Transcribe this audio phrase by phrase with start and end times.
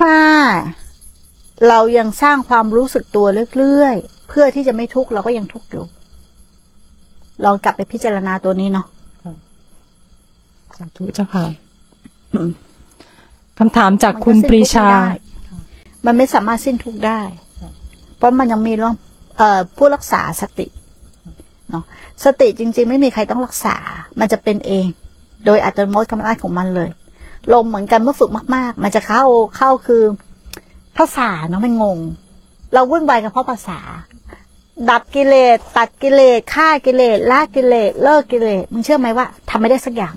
[0.00, 0.16] ถ้า
[1.68, 5.84] เรายังสร้างความรู้สึกตัวเรื่อยๆ เพื่อที่จะไม่ทุกข์เราก็ยังทุกข์อยู่
[7.44, 8.86] ลองกลับไปพิจารณาตัวนี้เนาะ
[10.76, 11.44] สาธุเจ้าค่ะ
[12.34, 12.50] อืม
[13.58, 14.88] คำถามจากคุณปรีชา
[16.06, 17.20] มันไม่สามารถสิ้นทุกข์ได้
[18.16, 18.94] เพราะมันยังมีเรื่อง
[19.36, 20.66] เอ่อผู้รักษาสติ
[21.70, 21.84] เนาะ
[22.24, 23.76] สติจริง ๆ ไม่มีใครต้องรักษา
[24.20, 24.86] มันจะเป็นเอง
[25.46, 26.88] โดยอัตโนมัติกำลังของมันเลย
[27.52, 29.24] ลมเหมือนกันเมื่อฝึกมาก ๆ มันจะเข้า
[29.56, 30.02] เข้าคือ
[30.96, 31.98] ภาษาเนาะมันงง
[32.72, 33.78] เราวุ่นวายกับเพราะภาษา
[34.90, 40.14] ดับกิเลสตัดกิเลสฆ่ากิเลสละกิเลสเลิกกิเลสมึงเชื่อไหมว่าทำไม่ได้สักอย่าง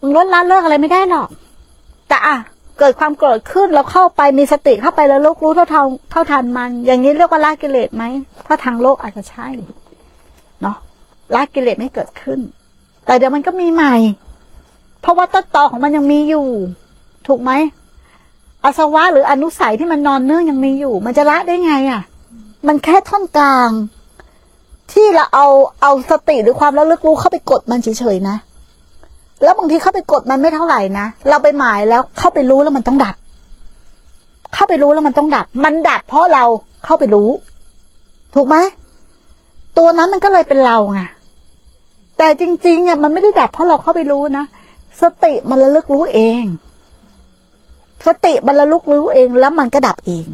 [0.00, 1.28] มึงลดละเลิกอะไรไม่ได้หรอก
[2.08, 2.36] แต่อะ
[2.78, 8.04] เกิดความโกรธขึ้นแล้วเข้าไปมีสติเข้าไปแล้วลูกรู้เท่าทันเท่าทันมัน อย่างนี้เรียกว่าละกิเลสไหม
[8.46, 9.48] ถ้าทางโลกอาจจะใช่
[10.62, 10.76] เนาะ
[11.34, 12.40] ละกิเลสไม่เกิดขึ้น
[13.06, 13.96] แต่เดี๋ยวมันก็มีใหม่
[15.04, 16.46] เพราะว่าต้นตอของมันยังมีอยู่
[17.26, 17.50] ถูกไหม
[18.64, 22.02] อาสวะหรืออนุสัยที่มันนอนเนื่องยังมีอยู่ มันจะละได้ไงอะ
[22.66, 23.70] มันแค่ท่อนกลาง
[24.92, 25.46] ที่เราเอา
[25.82, 28.36] เอาสติหรือความระลึกรู้เข้าไปกดมันเฉยๆนะ
[29.42, 33.14] แล้วบางทีเข้าไปกดมันไม่เท่าไหร่นะเราไปหมายแล้วเข้าไปรู้แล้วมันต้องดับ
[34.54, 36.44] เข้าไปรู้แล้วมันต้องดับ มันดับเพราะเรา
[36.84, 37.28] เข้าไปรู้
[38.34, 38.56] ถูกไหม
[39.78, 41.00] ตัวนั้นมันก็เลยเป็นเราไง
[42.18, 44.44] แต่จริงๆอะมันไม่ได้ดับเพราะเราเข้าไปรู้นะ
[45.02, 46.42] สติมันระลึกรู้เอง
[48.06, 50.26] สติมันระลึกรู้เองแล้วมันก็ดับเอง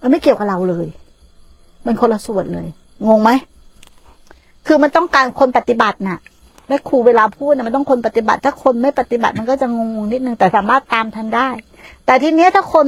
[0.00, 0.86] มันไม่เกี่ยวกับเราเลย
[1.86, 2.68] มันคนละส่วนเลย
[3.06, 3.30] งงไหม
[4.66, 6.18] คือมันต้องการคนปฏิบัติน่ะ
[6.68, 11.48] แม่ครูเวลาพูดนะมันต้องคนปฏิบัติ ถ้าคนไม่ปฏิบัติมันก็จะงงนิดนึงแต่สามารถตามทันได้
[12.06, 12.86] แต่ทีเนี้ยถ้าคน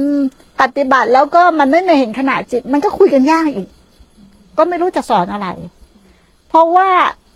[0.61, 3.67] ปฏิบัติแล้วก็มันไม่เห็นขนาดจิต มันก็คุยกันยากอีก
[4.57, 5.47] ก็ไม่รู้จะสอนอะไร
[6.49, 6.89] เพราะว่า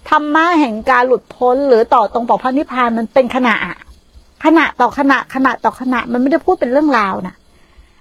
[0.09, 3.55] ธรรมะแห่งการหลุดพ้น หรือต่อตรงต่อพระนิพพานมันเป็นขณะ
[4.45, 7.35] ขณะต่อขณะขณะต่อขณะมันไม่ได้พูดเป็นเรื่องราวนะ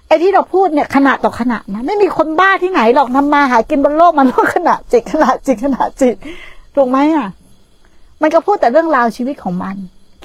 [0.07, 6.15] ไอ้ที่เราพูดเนี่ยขณะต่อขณะนะไม่มีคนบ้าที่ไหนหรอกทำมาหากินบนโลกมันต้องขณะจิตขณะจิตขณะจิต
[6.75, 7.27] ถูกไหมอะ
[8.21, 9.75] มันก็พูดแต่เรื่องราวชีวิตของมัน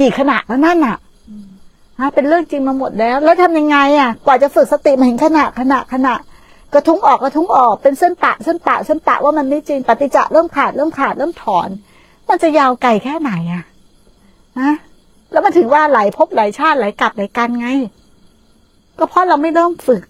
[0.01, 0.97] กี่ขณะแล้วนั่นอะ
[2.01, 6.15] ฮะเป็นเรื่องจริงมาหมดแล้ว แล้วทำยังไงอะ กว่าจะฝึกสติมาเห็นขณะขณะขณะ
[6.75, 11.69] กระทุ้งออกกระทุ้งออกเป็นเส้นปะเส้นปะเส้นปะว่ามันไม่จริงปฏิจจะเริ่มขาดเริ่มขาดเริ่มถอน
[12.29, 13.65] มันจะยาวไกลแค่ไหนอะ
[14.61, 14.73] นะ
[15.33, 17.69] แล้วมันถึงว่าไหลพบไหลชาติไหลกลับไหลกันไง
[18.99, 20.03] ก็เพราะเราไม่เริ่มฝึก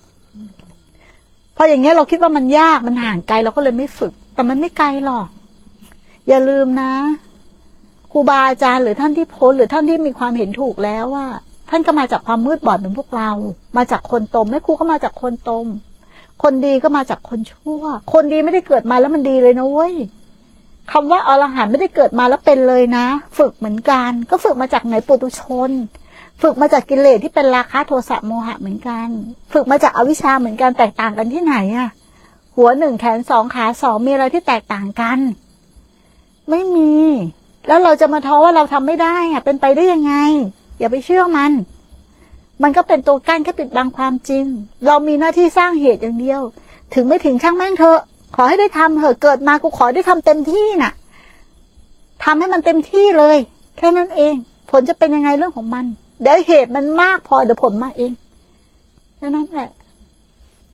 [1.56, 5.28] พออย่างเงี้ยเราคิดว่ามันยากมันห่างไกลเราก็เลยไม่ฝึก แต่มันไม่ไกลหรอก
[6.28, 6.92] อย่าลืมนะ
[8.12, 11.26] ครูบาอาจารย์หรือท่านที่พ้นหรือท่านที่มีความเห็นถูกแล้วว่า
[11.70, 13.30] ท่านก็มาจากความมืดบอดเหมือนพวกเรา
[13.76, 15.66] มาจากคนตมแม่ครูก็มาจากคนตม
[16.42, 19.94] คนดีก็มาจากคนชั่ว คนดีไม่ได้เกิดมาแล้วมันดีเลยนะเว้ย
[20.92, 23.06] คำว่าอรหันต์ไม่ได้เกิดมาแล้วเป็นเลยนะ
[23.38, 25.70] ฝึกเหมือนกัน ก็ฝึกมาจากไหนปุตุชน
[26.42, 29.08] ฝึกมาจากกิเลสที่เป็นราคะโทสะโมหะเหมือนกัน
[29.52, 31.88] ฝึกมาจากอวิชชาเหมือนกันแตกต่างกันที่ไหนอะ
[32.56, 35.18] หัวหนึ่งแขนสองขาสองมีอะไรที่แตกต่างกัน
[36.50, 36.92] ไม่มี
[37.66, 40.14] แล้วเราจะมาท้อว่าเราทำไม่ได้อะเป็นไปได้ยังไง
[40.78, 41.52] อย่าไปเชื่อมัน
[42.62, 44.44] มันก็เป็นตัวกั้นแค่ปิดบังความจริง
[44.86, 46.40] เรามีหน้าที่สร้างเหตุอย่างเดียว
[46.94, 48.00] ถึงไม่ถึงช่างแม่งเถอะ
[48.36, 50.92] ขอให้ได้ทำเถอะเกิดมากูขอได้ทำเต็มที่น่ะ
[52.24, 53.36] ทำให้มันเต็มที่เลย
[53.76, 54.34] แค่นั้นเอง
[54.70, 55.84] ผลจะเป็นยังไงเรื่องของมัน
[56.22, 58.12] เดี๋ยวเหตุมันมากพอเดี๋ยวผลมาเอง
[59.16, 59.70] แค่นั้นแหละ